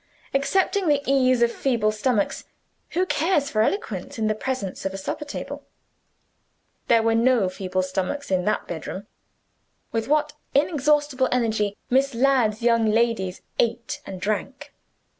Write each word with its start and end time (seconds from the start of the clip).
Excepting 0.33 0.87
the 0.87 1.03
ease 1.05 1.43
of 1.43 1.51
feeble 1.51 1.91
stomachs, 1.91 2.45
who 2.93 3.05
cares 3.05 3.51
for 3.51 3.61
eloquence 3.61 4.17
in 4.17 4.25
the 4.25 4.33
presence 4.33 4.83
of 4.83 4.95
a 4.95 4.97
supper 4.97 5.25
table? 5.25 5.63
There 6.87 7.03
were 7.03 7.13
no 7.13 7.49
feeble 7.49 7.83
stomachs 7.83 8.31
in 8.31 8.45
that 8.45 8.67
bedroom. 8.67 9.05
With 9.91 10.07
what 10.07 10.33
inexhaustible 10.55 11.29
energy 11.31 11.77
Miss 11.91 12.15
Ladd's 12.15 12.63
young 12.63 12.87
ladies 12.87 13.43
ate 13.59 14.01
and 14.03 14.19
drank! 14.19 14.73